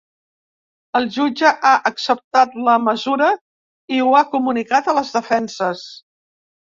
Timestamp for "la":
2.67-2.77